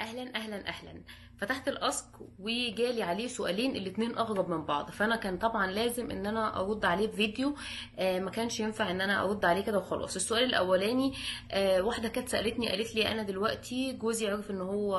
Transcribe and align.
أهلا 0.00 0.36
أهلا 0.36 0.68
أهلا. 0.68 1.02
فتحت 1.38 1.68
الأسك 1.68 2.06
وجالي 2.38 3.02
عليه 3.02 3.26
سؤالين 3.28 3.76
الاتنين 3.76 4.18
اغرب 4.18 4.48
من 4.48 4.64
بعض. 4.64 4.90
فأنا 4.90 5.16
كان 5.16 5.38
طبعا 5.38 5.66
لازم 5.66 6.10
إن 6.10 6.26
أنا 6.26 6.60
أرد 6.60 6.84
عليه 6.84 7.06
بفيديو 7.06 7.54
آه 7.98 8.20
ما 8.20 8.30
كانش 8.30 8.60
ينفع 8.60 8.90
إن 8.90 9.00
أنا 9.00 9.24
أرد 9.24 9.44
عليه 9.44 9.60
كده 9.60 9.78
وخلاص. 9.78 10.16
السؤال 10.16 10.44
الأولاني 10.44 11.12
آه 11.50 11.80
واحدة 11.82 12.08
كانت 12.08 12.28
سألتني 12.28 12.68
قالت 12.68 12.94
لي 12.94 13.08
أنا 13.12 13.22
دلوقتي 13.22 13.92
جوزي 13.92 14.28
عرف 14.30 14.50
إن 14.50 14.60
هو 14.60 14.98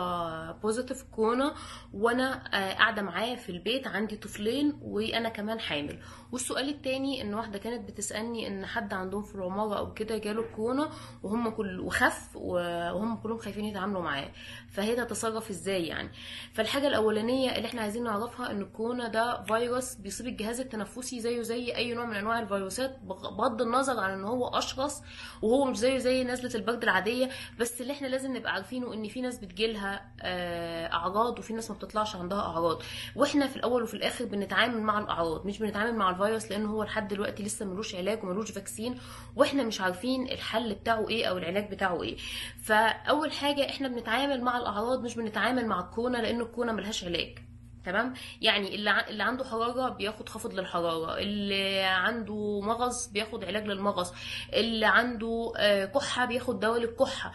بوزيتيف 0.63 1.03
كورونا 1.03 1.53
وأنا 1.93 2.43
آه 2.53 2.73
قاعدة 2.73 3.01
معاه 3.01 3.35
في 3.35 3.49
البيت 3.49 3.87
عندي 3.87 4.15
طفلين 4.17 4.79
وأنا 4.81 5.29
كمان 5.29 5.59
حامل. 5.59 5.99
والسؤال 6.31 6.69
التاني 6.69 7.21
إن 7.21 7.33
واحدة 7.33 7.59
كانت 7.59 7.89
بتسألني 7.91 8.47
إن 8.47 8.65
حد 8.65 8.93
عندهم 8.93 9.23
في 9.23 9.35
العمارة 9.35 9.77
أو 9.77 9.93
كده 9.93 10.17
جاله 10.17 10.43
كورونا 10.55 10.89
وهم 11.23 11.49
كل 11.49 11.79
وخف 11.79 12.35
وهم 12.35 13.15
كلهم 13.17 13.37
خايفين 13.37 13.65
يتعاملوا 13.65 14.01
معاه. 14.01 14.31
فهي 14.69 14.86
تتصرف 14.95 15.49
إزاي 15.49 15.87
يعني. 15.87 16.09
فالحاجة 16.53 16.87
الأولانية 16.87 17.55
اللي 17.55 17.67
إحنا 17.67 17.81
عايزين 17.81 18.03
نعرفها 18.03 18.51
إن 18.51 18.61
الكورونا 18.61 19.07
ده 19.07 19.43
فيروس 19.43 19.95
بيصيب 19.95 20.27
الجهاز 20.27 20.59
التنفسي 20.59 21.19
زيه 21.19 21.41
زي 21.41 21.75
أي 21.75 21.93
نوع 21.93 22.05
من 22.05 22.15
أنواع 22.15 22.39
الفيروسات 22.39 22.99
بغض 23.03 23.61
النظر 23.61 23.99
عن 23.99 24.11
إن 24.11 24.23
هو 24.23 24.47
اشخص 24.47 25.03
وهو 25.41 25.65
مش 25.65 25.77
زيه 25.77 25.97
زي 25.97 26.23
نزله 26.23 26.55
البرد 26.55 26.83
العادية. 26.83 27.29
بس 27.59 27.81
اللي 27.81 27.93
إحنا 27.93 28.07
لازم 28.07 28.35
نبقى 28.37 28.53
عارفينه 28.53 28.93
إن 28.93 29.07
في 29.07 29.21
ناس 29.21 29.37
بتجيلها 29.39 30.11
آه، 30.21 30.93
أعراض 30.93 31.39
وفي 31.39 31.53
ناس 31.53 31.71
ما 31.71 31.77
بتطلعش 31.77 32.15
عندها 32.15 32.39
أعراض. 32.41 32.81
وإحنا 33.15 33.47
في 33.47 33.55
الأول 33.55 33.83
وفي 33.83 33.93
الآخر 33.93 34.25
بنتعامل 34.25 34.81
مع 34.81 34.99
الأعراض 34.99 35.45
مش 35.45 35.59
بنتعامل 35.59 35.95
مع 35.95 36.09
الفيروس 36.09 36.51
لأن 36.51 36.65
هو 36.65 36.83
لحد 36.83 37.07
دلوقتي 37.07 37.43
لسه 37.43 37.65
ملوش 37.65 37.95
علاج 37.95 38.23
وملوش 38.23 38.51
فاكسين. 38.51 38.99
وإحنا 39.35 39.63
مش 39.63 39.81
عارفين 39.81 40.27
الحل 40.31 40.73
بتاعه 40.75 41.09
إيه 41.09 41.25
أو 41.25 41.37
العلاج 41.37 41.71
بتاعه 41.71 42.03
إيه. 42.03 42.17
فأول 42.63 43.31
حاجة 43.31 43.69
إحنا 43.69 43.87
بنتعامل 43.87 44.41
مع 44.41 44.57
الأعراض 44.57 44.76
مش 45.03 45.15
بنتعامل 45.15 45.65
مع 45.67 45.79
الكورونا 45.79 46.17
لأن 46.17 46.41
الكورونا 46.41 46.73
ملهاش 46.73 47.03
علاج 47.03 47.37
تمام؟ 47.85 48.13
يعني 48.41 48.75
اللي 48.75 49.07
اللي 49.09 49.23
عنده 49.23 49.43
حراره 49.45 49.89
بياخد 49.89 50.29
خافض 50.29 50.53
للحراره 50.53 51.17
اللي 51.17 51.83
عنده 51.83 52.59
مغص 52.63 53.07
بياخد 53.07 53.43
علاج 53.43 53.65
للمغص 53.67 54.13
اللي 54.53 54.85
عنده 54.85 55.53
آه، 55.57 55.85
كحة 55.85 56.25
بياخد 56.25 56.59
دواء 56.59 56.79
للكحة 56.79 57.31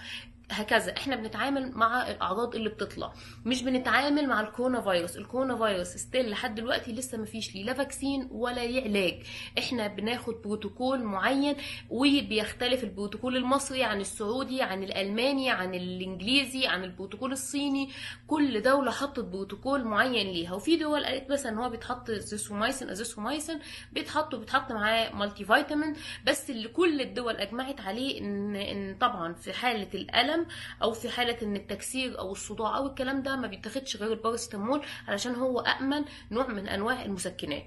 هكذا. 0.52 0.96
إحنا 0.96 1.16
بنتعامل 1.16 1.72
مع 1.72 2.10
الاعراض 2.10 2.54
اللي 2.54 2.68
بتطلع. 2.68 3.12
مش 3.44 3.62
بنتعامل 3.62 4.26
مع 4.28 4.40
الكورونا 4.40 4.80
فيروس. 4.80 5.16
الكورونا 5.16 5.56
فيروس 5.56 5.86
still 5.88 6.30
لحد 6.30 6.54
دلوقتي 6.54 6.92
لسه 6.92 7.18
ما 7.18 7.24
فيش 7.24 7.54
ليه 7.54 7.64
لا 7.64 7.72
vaccine 7.72 8.28
ولا 8.30 8.66
ليه 8.66 8.82
علاج. 8.84 9.22
إحنا 9.58 9.86
بناخد 9.86 10.34
بروتوكول 10.42 11.02
معين 11.02 11.56
وبيختلف 11.90 12.84
البروتوكول 12.84 13.36
المصري 13.36 13.84
عن 13.84 14.00
السعودي 14.00 14.62
عن 14.62 14.82
الألماني 14.82 15.50
عن 15.50 15.74
الإنجليزي 15.74 16.66
عن 16.66 16.84
البروتوكول 16.84 17.32
الصيني. 17.32 17.90
كل 18.26 18.62
دولة 18.62 18.90
حطت 18.90 19.20
بروتوكول 19.20 19.84
معين 19.84 20.26
ليها. 20.26 20.54
وفي 20.54 20.76
دول 20.76 21.04
قالت 21.04 21.30
مثلا 21.30 21.52
إن 21.52 21.58
هو 21.58 21.68
بيتحط 21.70 22.10
زيثرومايسين 22.10 22.90
ازيثرومايسين 22.90 23.58
بيتحط 23.92 24.34
وبيتحط 24.34 24.72
معاه 24.72 25.10
multivitamin 25.14 25.96
بس 26.26 26.50
اللي 26.50 26.68
كل 26.68 27.00
الدول 27.00 27.36
أجمعت 27.36 27.80
عليه 27.80 28.20
ان 28.20 28.56
إن 28.56 28.96
طبعا 29.00 29.32
في 29.34 29.52
حالة 29.52 29.88
الألم 29.94 30.41
أو 30.82 30.92
في 30.92 31.08
حالة 31.08 31.36
إن 31.42 31.56
التكسير 31.56 32.18
أو 32.18 32.32
الصداع 32.32 32.76
أو 32.76 32.86
الكلام 32.86 33.22
ده 33.22 33.36
ما 33.36 33.46
بيتاخدش 33.46 33.96
غير 33.96 34.12
الباراسيتامول 34.12 34.82
علشان 35.08 35.34
هو 35.34 35.60
امن 35.60 36.04
نوع 36.30 36.46
من 36.46 36.68
أنواع 36.68 37.04
المسكنات. 37.04 37.66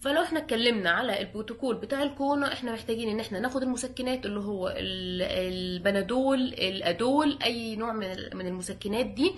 فلو 0.00 0.22
إحنا 0.22 0.38
اتكلمنا 0.38 0.90
على 0.90 1.20
البروتوكول 1.20 1.76
بتاع 1.76 2.02
الكورونا 2.02 2.52
إحنا 2.52 2.72
محتاجين 2.72 3.08
إن 3.08 3.20
إحنا 3.20 3.40
ناخد 3.40 3.62
المسكنات 3.62 4.26
اللي 4.26 4.40
هو 4.40 4.68
ال- 4.68 5.22
البنادول 5.22 6.40
الأدول 6.40 7.38
أي 7.44 7.76
نوع 7.76 7.92
من 7.92 8.04
ال- 8.12 8.36
من 8.36 8.46
المسكنات 8.46 9.06
دي 9.06 9.32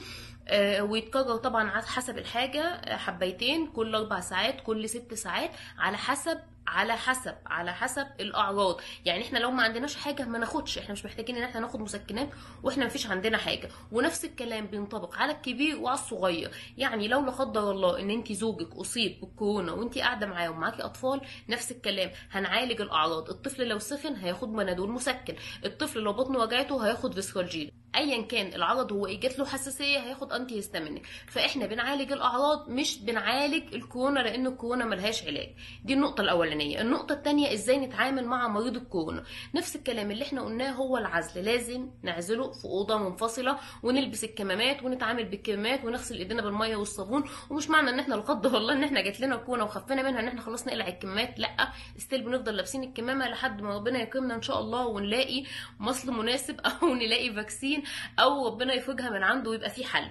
آه، 0.49 0.83
ويتكرر 0.83 1.37
طبعا 1.37 1.71
حسب 1.81 2.19
الحاجة 2.19 2.61
آه، 2.63 2.97
حبيتين 2.97 3.67
كل 3.67 3.95
أربع 3.95 4.21
ساعات 4.21 4.61
كل 4.61 4.89
ست 4.89 5.15
ساعات 5.15 5.51
على 5.79 5.97
حسب 5.97 6.39
على 6.69 6.97
حسب 6.97 7.35
على 7.47 7.73
حسب 7.73 8.07
الأعراض. 8.21 8.81
يعني 9.05 9.23
إحنا 9.25 9.39
لو 9.39 9.51
ما 9.51 9.63
عندناش 9.63 9.97
حاجة 9.97 10.23
ما 10.25 10.39
ناخدش. 10.39 10.79
إحنا 10.79 10.93
مش 10.93 11.05
محتاجين 11.05 11.37
إن 11.37 11.43
إحنا 11.43 11.61
ناخد 11.61 11.81
مسكنات 11.81 12.31
وإحنا 12.63 12.85
ما 12.85 12.91
فيش 12.91 13.07
عندنا 13.07 13.39
حاجة. 13.39 13.69
ونفس 13.93 14.25
الكلام 14.25 14.67
بينطبق 14.67 15.15
على 15.17 15.33
الكبير 15.33 15.81
وعلى 15.81 15.99
الصغير. 15.99 16.51
يعني 16.79 17.09
لو 17.09 17.25
لا 17.25 17.31
قدر 17.31 17.71
الله 17.71 18.01
إن 18.01 18.11
انت 18.11 18.33
زوجك 18.33 18.77
أصيب 18.77 19.21
بالكورونا 19.21 19.73
وانت 19.73 19.99
قاعدة 19.99 20.27
معاه 20.27 20.51
ومعاكي 20.51 20.83
أطفال 20.83 21.21
نفس 21.49 21.73
الكلام. 21.73 22.11
هنعالج 22.31 22.81
الأعراض. 22.81 23.31
الطفل 23.31 23.69
لو 23.69 23.79
سخن 23.79 24.15
هياخد 24.15 24.49
بنادول 24.49 24.91
مسكن. 24.91 25.37
الطفل 25.65 26.01
لو 26.01 26.13
بطنه 26.13 26.39
وجعته 26.39 26.87
هياخد 26.87 27.15
فيسرالجين 27.15 27.76
ايا 27.97 28.23
كان 28.23 28.55
العرض 28.55 28.93
هو 28.93 29.07
إيه 29.07 29.21
جات 29.21 29.39
له 29.39 29.45
حساسية 29.45 29.99
هياخد 29.99 30.33
antihistaminic 30.33 31.07
فإحنا 31.27 31.67
بنعالج 31.67 32.13
الأعراض 32.13 32.69
مش 32.69 32.99
بنعالج 32.99 33.75
الكورونا 33.75 34.21
لأن 34.21 34.47
الكورونا 34.47 34.85
ملهاش 34.85 35.25
علاج. 35.27 35.49
دي 35.85 35.95
النقطة 35.95 36.21
الأولانية. 36.21 36.81
النقطة 36.81 37.13
الثانية 37.13 37.53
إزاي 37.53 37.79
نتعامل 37.79 38.27
مع 38.27 38.49
مريض 38.49 38.77
الكورونا؟ 38.77 39.25
نفس 39.55 39.77
الكلام 39.77 40.11
اللي 40.11 40.25
إحنا 40.25 40.43
قلناه 40.43 40.73
هو 40.73 40.99
العزل. 40.99 41.45
لازم 41.45 41.91
نعزله 42.03 42.53
في 42.53 42.65
أوضة 42.65 42.99
منفصلة 42.99 43.59
ونلبس 43.83 44.25
الكمامات 44.25 44.83
ونتعامل 44.83 45.25
بالكمامات 45.25 45.85
ونغسل 45.85 46.19
إيدينا 46.19 46.43
بالمية 46.43 46.77
والصابون. 46.77 47.25
ومش 47.51 47.71
معنى 47.71 47.91
إن 47.91 47.99
إحنا 47.99 48.15
لا 48.15 48.21
قدر 48.21 48.57
الله 48.57 48.73
إن 48.73 48.85
إحنا 48.85 49.01
جات 49.01 49.21
لنا 49.21 49.37
كورونا 49.37 49.65
وخفينا 49.65 50.03
منها 50.03 50.21
إن 50.21 50.29
إحنا 50.29 50.41
خلاص 50.41 50.67
نقلع 50.67 50.89
الكمامات. 50.89 51.39
لأ 51.39 51.73
still 51.99 52.23
بنفضل 52.23 52.57
لابسين 52.57 52.85
الكمامة 52.85 53.29
لحد 53.29 53.63
ما 53.63 53.75
ربنا 53.77 54.03
يكرمنا 54.03 54.35
إن 54.35 54.43
شاء 54.43 54.61
الله 54.61 54.87
ونلاقي 54.87 55.45
مصل 55.81 56.13
مناسب 56.13 56.61
أو 56.83 56.95
نلاقي 56.95 57.33
vaccine 57.33 57.83
أو 58.19 58.47
ربنا 58.47 58.75
يفرجها 58.75 59.11
من 59.11 59.23
عنده 59.23 59.51
ويبقى 59.51 59.71
في 59.71 59.85
حل. 59.85 60.09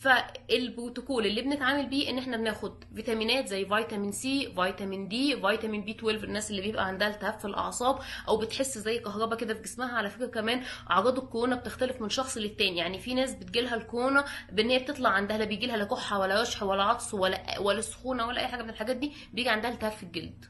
فالبروتوكول 0.00 1.26
اللي 1.26 1.42
بنتعامل 1.42 1.86
بيه 1.86 2.10
إن 2.10 2.18
إحنا 2.18 2.36
بناخد 2.36 2.84
فيتامينات 2.94 3.48
زي 3.48 3.64
فيتامين 3.66 4.12
سي 4.12 4.52
فيتامين 4.56 5.08
دي 5.08 5.36
فيتامين 5.40 5.84
بي 5.84 5.90
12 5.92 6.24
الناس 6.24 6.50
اللي 6.50 6.62
بيبقى 6.62 6.86
عندها 6.86 7.08
التهاب 7.08 7.38
في 7.38 7.44
الأعصاب 7.44 7.98
أو 8.28 8.36
بتحس 8.36 8.78
زي 8.78 8.98
كهرباء 8.98 9.38
كده 9.38 9.54
في 9.54 9.62
جسمها. 9.62 9.96
على 9.96 10.10
فكرة 10.10 10.26
كمان 10.26 10.62
أعراض 10.90 11.18
الكورونا 11.18 11.56
بتختلف 11.56 12.00
من 12.00 12.08
شخص 12.08 12.36
للتاني. 12.36 12.76
يعني 12.76 12.98
في 12.98 13.14
ناس 13.14 13.34
بتجيلها 13.34 13.74
الكورونا 13.74 14.24
بإن 14.52 14.70
هي 14.70 14.78
بتطلع 14.78 15.10
عندها 15.10 15.38
لا 15.38 15.44
بيجيلها 15.44 15.76
لا 15.76 15.84
كحة 15.84 16.18
ولا 16.18 16.42
رشح 16.42 16.62
ولا 16.62 16.82
عطس 16.82 17.14
ولا 17.14 17.58
ولا 17.60 17.80
سخونة 17.80 18.26
ولا 18.26 18.40
أي 18.40 18.46
حاجة 18.46 18.62
من 18.62 18.70
الحاجات 18.70 18.96
دي 18.96 19.12
بيجي 19.32 19.48
عندها 19.48 19.70
التهاب 19.70 19.92
في 19.92 20.02
الجلد. 20.02 20.44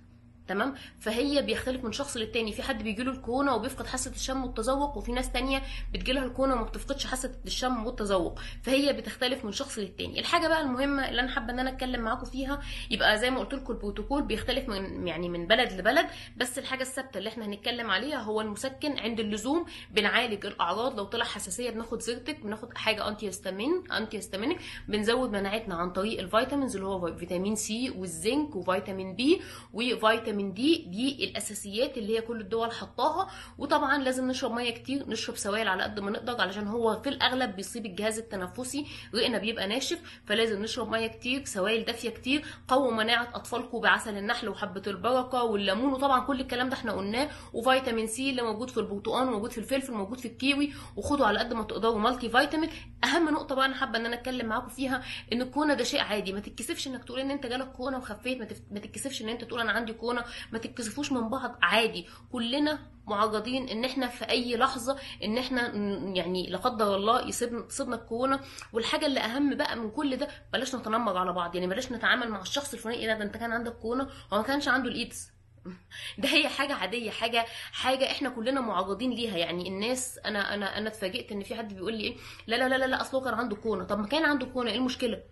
تمام؟ 0.49 0.75
فهي 1.01 1.43
بيختلف 1.43 1.85
من 1.85 1.93
شخص 1.93 2.17
للتاني. 2.17 2.53
في 2.53 2.63
حد 2.63 2.83
بيجيله 2.83 3.13
الكورونا 3.13 3.53
وبيفقد 3.55 3.87
حاسة 3.87 4.11
الشم 4.11 4.45
والتذوق 4.45 4.97
وفي 4.97 5.13
ناس 5.13 5.33
تانية 5.33 5.63
بتجيلها 5.93 6.25
الكورونا 6.25 6.55
وما 6.55 6.65
بتفقدش 6.65 7.07
حاسة 7.07 7.35
الشم 7.47 7.87
والتذوق. 7.87 8.39
فهي 8.63 8.93
بتختلف 8.93 9.45
من 9.45 9.53
شخص 9.53 9.79
للتاني. 9.79 10.21
الحاجة 10.21 10.49
بقى 10.49 10.61
المهمة 10.63 11.09
اللي 11.09 11.21
أنا 11.21 11.31
حابة 11.31 11.53
إن 11.53 11.59
أنا 11.59 11.71
أتكلم 11.71 12.01
معاكم 12.01 12.25
فيها 12.27 12.61
يبقى 12.91 13.19
زي 13.19 13.31
ما 13.31 13.41
قلت 13.41 13.55
لكم 13.55 13.73
البروتوكول 13.73 14.23
بيختلف 14.23 14.69
من 14.69 15.07
يعني 15.07 15.29
من 15.29 15.47
بلد 15.47 15.73
لبلد 15.73 16.07
بس 16.37 16.59
الحاجة 16.59 16.83
الثابتة 16.83 17.19
اللي 17.19 17.29
إحنا 17.29 17.47
هنتكلم 17.47 17.91
عليها 17.91 18.19
هو 18.19 18.41
المسكن 18.41 18.99
عند 18.99 19.21
اللزوم 19.21 19.67
بنعالج 19.91 20.47
الأعراض. 20.47 20.97
لو 20.99 21.05
طلع 21.05 21.25
حساسية 21.25 21.71
بناخد 21.71 22.03
زيرتك 22.03 22.41
بناخد 22.41 22.75
حاجة 22.79 23.09
antihistamine 23.09 23.83
antihistaminic 23.93 24.59
بنزود 24.89 25.31
مناعتنا 25.33 25.75
عن 25.75 25.91
طريق 25.91 26.21
ال 26.21 26.27
vitamins 26.27 26.75
اللي 26.77 26.87
هو 26.89 27.17
فيتامين 27.17 27.57
سي 27.57 27.91
والزنك 27.91 28.57
وفيتامين 28.57 29.15
بي 29.15 29.41
وفيتامين 29.73 30.38
دي 30.43 30.85
دي 30.89 31.25
الأساسيات 31.25 31.99
اللي 31.99 32.17
هي 32.17 32.21
كل 32.21 32.41
الدول 32.41 32.73
حطاها. 32.73 33.31
وطبعا 33.59 33.99
لازم 33.99 34.29
نشرب 34.31 34.53
مية 34.53 34.71
كتير 34.71 35.09
نشرب 35.09 35.37
سوائل 35.37 35.69
على 35.69 35.83
قد 35.83 36.01
ما 36.01 36.11
نقدر 36.11 36.41
علشان 36.41 36.67
هو 36.67 37.01
في 37.03 37.09
الأغلب 37.09 37.57
بيصيب 37.57 37.87
الجهاز 37.87 38.19
التنفسي 38.19 38.87
ريقنا 39.15 39.39
بيبقى 39.39 39.67
ناشف 39.67 39.99
فلازم 40.27 40.63
نشرب 40.63 40.89
مية 40.89 41.07
كتير 41.07 41.45
سوائل 41.45 41.85
دافية 41.85 42.11
كتير 42.11 42.45
قووا 42.69 42.93
مناعة 42.93 43.29
أطفالكم 43.35 43.81
بعسل 43.81 44.17
النحل 44.17 44.49
وحبة 44.49 44.83
البركة 44.87 45.43
والليمون. 45.43 45.93
وطبعا 45.93 46.21
كل 46.21 46.41
الكلام 46.41 46.69
ده 46.69 46.75
إحنا 46.75 46.93
قلناه. 46.93 47.29
وفيتامين 47.53 48.07
سي 48.07 48.31
اللي 48.31 48.43
موجود 48.43 48.71
في 48.71 48.79
البرتقال 48.79 49.29
وموجود 49.29 49.51
في 49.51 49.59
الفلفل 49.59 49.93
وموجود 49.93 50.19
في 50.19 50.29
الكيوي. 50.29 50.73
وخدوا 50.97 51.27
على 51.27 51.39
قد 51.39 51.53
ما 51.55 51.63
تقدروا 51.63 51.99
multivitamin 51.99 52.71
أهم 53.05 53.29
نقطة 53.31 53.55
بقى 53.55 53.67
أنا 53.67 53.75
حابة 53.75 53.99
إن 53.99 54.07
أنا 54.07 54.15
أتكلم 54.15 54.47
معاكم 54.47 54.69
فيها 54.69 55.03
إن 55.33 55.43
الكورونا 55.43 55.75
ده 55.75 55.85
شيء 55.85 56.01
عادي. 56.01 56.33
ما 56.33 56.41
تتكسفش 56.41 56.89
إنك 56.89 57.05
تقول 57.05 57.21
إن 57.21 57.31
أنت 57.31 57.47
جالك 57.47 57.73
كورونا 57.73 57.99
وخفيت. 57.99 58.39
ما 58.73 58.81
تتكسفش 58.81 59.23
إن 59.23 59.29
أنت 59.29 59.45
تقول 59.45 59.61
أنا 59.61 59.73
عندي 59.73 59.93
كورونا. 59.93 60.25
ما 60.53 60.59
تتكسفوش 60.59 61.13
من 61.13 61.29
بعض. 61.29 61.59
عادي 61.63 62.07
كلنا 62.33 62.79
معرضين 63.07 63.69
إن 63.69 63.85
إحنا 63.85 64.07
في 64.07 64.29
أي 64.31 64.57
لحظة 64.57 64.99
إن 65.25 65.39
إحنا 65.39 65.75
يعني 66.17 66.47
لا 66.47 66.59
قدر 66.59 66.97
الله 66.97 67.29
يصيبنا 67.29 67.61
تصيبنا 67.63 67.97
الكورونا 67.97 68.41
والحاجة 68.73 69.07
اللي 69.07 69.21
أهم 69.21 69.55
بقى 69.57 69.77
من 69.77 69.91
كل 69.91 70.17
ده 70.17 70.29
بلاش 70.53 70.75
نتنمر 70.75 71.17
على 71.17 71.33
بعض. 71.33 71.55
يعني 71.55 71.67
بلاش 71.67 71.93
نتعامل 71.93 72.29
مع 72.29 72.41
الشخص 72.41 72.73
الفلاني 72.75 72.99
إيه 72.99 73.15
ده 73.15 73.25
أنت 73.25 73.37
كان 73.37 73.53
عندك 73.53 73.73
كورونا؟ 73.73 74.09
هو 74.33 74.37
ما 74.39 74.43
كانش 74.43 74.69
عنده 74.69 74.89
الإيدز. 74.89 75.31
ده 76.19 76.29
هي 76.29 76.49
حاجة 76.49 76.75
عادية 76.75 77.11
حاجة 77.11 77.45
حاجة 77.73 78.11
إحنا 78.11 78.29
كلنا 78.29 78.61
معرضين 78.61 79.11
ليها. 79.11 79.37
يعني 79.37 79.69
الناس 79.69 80.19
أنا 80.27 80.55
أنا 80.55 80.79
أنا 80.79 80.89
اتفاجئت 80.89 81.33
إن 81.33 81.43
في 81.43 81.55
حد 81.55 81.75
بيقول 81.75 81.95
لي 81.95 82.05
إيه؟ 82.05 82.17
لا 82.47 82.57
لا 82.57 82.79
لا 82.79 82.85
لا, 82.87 83.01
اصله 83.01 83.21
كان 83.25 83.35
عنده 83.35 83.57
كورونا. 83.57 83.85
طب 83.85 83.99
ما 83.99 84.07
كان 84.07 84.25
عنده 84.25 84.47
كورونا 84.47 84.71
إيه 84.71 84.79
المشكلة؟ 84.79 85.23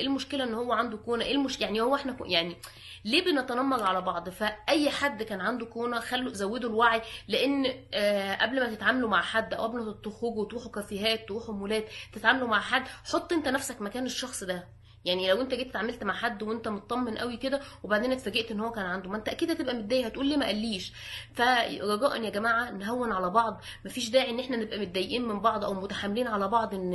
إيه 0.00 0.06
المشكلة 0.06 0.44
إن 0.44 0.54
هو 0.54 0.72
عنده 0.72 0.96
كونة؟ 0.96 1.24
إيه 1.24 1.32
المش... 1.34 1.60
يعني 1.60 1.80
هو 1.80 1.94
إحنا 1.94 2.16
يعني 2.26 2.56
ليه 3.04 3.24
بنتنمر 3.24 3.82
على 3.82 4.00
بعض؟ 4.00 4.28
فأي 4.28 4.90
حد 4.90 5.22
كان 5.22 5.40
عنده 5.40 5.66
كونة 5.66 6.00
خلوا 6.00 6.32
زودوا 6.32 6.70
الوعي 6.70 7.02
لأن 7.28 7.66
آه 7.94 8.34
قبل 8.36 8.60
ما 8.60 8.74
تتعاملوا 8.74 9.08
مع 9.08 9.22
حد 9.22 9.54
أو 9.54 9.62
قبل 9.62 9.78
ما 9.84 9.92
تخرجوا 9.92 10.44
تروحوا 10.48 10.70
كافيهات 10.70 11.28
تروحوا 11.28 11.54
مولات 11.54 11.84
تتعاملوا 12.12 12.48
مع 12.48 12.60
حد 12.60 12.82
حط 13.12 13.32
أنت 13.32 13.48
نفسك 13.48 13.82
مكان 13.82 14.06
الشخص 14.06 14.44
ده. 14.44 14.68
يعني 15.04 15.28
لو 15.30 15.40
أنت 15.40 15.54
جيت 15.54 15.68
اتعاملت 15.68 16.04
مع 16.04 16.14
حد 16.14 16.42
وأنت 16.42 16.68
مطمن 16.68 17.18
قوي 17.18 17.36
كده 17.36 17.60
وبعدين 17.82 18.12
اتفاجئت 18.12 18.50
إن 18.50 18.60
هو 18.60 18.70
كان 18.72 18.84
عنده 18.86 19.10
ما 19.10 19.16
أنت 19.16 19.28
أكيد 19.28 19.50
هتبقى 19.50 19.74
متضايق 19.74 20.06
هتقول 20.06 20.26
ليه 20.26 20.36
ما 20.36 20.46
قاليش؟ 20.46 20.92
فرجاء 21.34 22.22
يا 22.22 22.30
جماعة 22.30 22.70
نهون 22.70 23.12
على 23.12 23.30
بعض. 23.30 23.60
مفيش 23.84 24.10
داعي 24.10 24.30
إن 24.30 24.40
إحنا 24.40 24.56
نبقى 24.56 24.78
متضايقين 24.78 25.22
من 25.28 25.40
بعض 25.40 25.64
أو 25.64 25.74
متحاملين 25.74 26.26
على 26.26 26.48
بعض 26.48 26.74
إن 26.74 26.92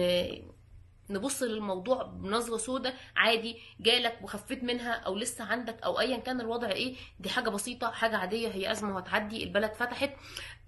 نبص 1.10 1.44
للموضوع 1.44 2.04
بنظرة 2.04 2.58
سودة 2.58 2.94
عادي 3.16 3.58
جالك 3.80 4.18
وخفيت 4.22 4.64
منها 4.64 4.92
أو 4.94 5.16
لسه 5.16 5.44
عندك 5.44 5.82
أو 5.84 6.00
ايا 6.00 6.18
كان 6.18 6.42
الوضع 6.42 6.68
إيه 6.70 6.96
دي 7.20 7.30
حاجة 7.30 7.50
بسيطة 7.50 7.92
حاجة 7.92 8.18
عادية 8.18 8.48
هي 8.48 8.72
أزمة 8.72 8.96
وهتعدي 8.96 9.44
البلد 9.44 9.74
فتحت 9.74 10.10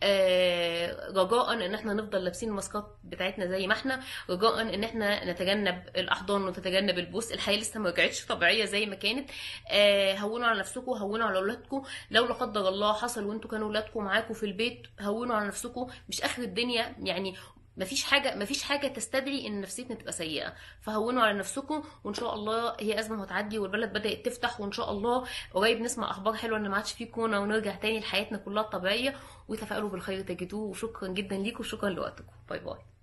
آه 0.04 1.10
رجاء 1.10 1.54
إن 1.54 1.74
إحنا 1.74 1.94
نفضل 1.94 2.24
لابسين 2.24 2.50
الماسكات 2.50 2.98
بتاعتنا 3.04 3.46
زي 3.48 3.68
ما 3.68 3.74
إحنا 3.74 4.04
رجاء 4.30 4.62
إن 4.62 4.84
إحنا 4.84 5.32
نتجنب 5.32 5.84
الأحضان 5.96 6.44
وتتجنب 6.44 6.98
البوس 7.00 7.32
الحياة 7.32 7.58
لسه 7.58 7.80
ما 7.80 7.90
رجعتش 7.90 8.26
طبيعية 8.26 8.66
زي 8.66 8.86
ما 8.86 8.96
كانت 8.96 9.30
آه 9.70 10.16
هونوا 10.18 10.48
على 10.48 10.60
نفسكم 10.60 10.92
هونوا 10.92 11.26
على 11.28 11.38
أولادكم 11.38 11.84
لو 12.12 12.26
لا 12.26 12.34
قدر 12.34 12.70
الله 12.70 12.94
حصل 12.94 13.26
وإنتوا 13.26 13.50
كانوا 13.50 13.68
اولادكم 13.68 14.04
معاكم 14.04 14.34
في 14.34 14.46
البيت 14.46 14.88
هونوا 15.02 15.36
على 15.36 15.48
نفسكم 15.48 15.88
مش 16.10 16.22
آخر 16.22 16.44
الدنيا 16.44 16.96
يعني 17.00 17.36
مفيش 17.78 18.04
حاجة 18.04 18.36
مفيش 18.36 18.64
حاجة 18.64 18.88
تستدعي 18.88 19.48
إن 19.48 19.62
نفسيتنا 19.62 19.96
تبقى 19.96 20.12
سيئة. 20.12 20.54
فهونوا 20.82 21.24
على 21.24 21.38
نفسكم 21.40 21.84
وإن 22.04 22.14
شاء 22.14 22.34
الله 22.34 22.76
هي 22.80 23.00
أزمة 23.00 23.20
وهتعدي 23.20 23.60
والبلد 23.60 23.94
بدأت 23.94 24.26
تفتح 24.26 24.62
وإن 24.62 24.72
شاء 24.72 24.92
الله 24.92 25.28
قريب 25.54 25.82
نسمع 25.82 26.12
أخبار 26.12 26.34
حلوة 26.34 26.58
إن 26.58 26.70
ما 26.70 26.76
عادش 26.76 26.92
فيه 26.94 27.12
كورونا 27.12 27.40
ونرجع 27.40 27.76
تاني 27.76 28.00
لحياتنا 28.00 28.38
كلها 28.38 28.64
الطبيعية. 28.64 29.16
وتفائلوا 29.48 29.90
بالخير 29.90 30.22
تجدوه. 30.22 30.64
وشكرا 30.64 31.08
جدا 31.08 31.38
ليكم 31.38 31.60
وشكرا 31.60 31.90
لوقتكم. 31.90 32.34
باي 32.50 32.60
باي. 32.60 32.97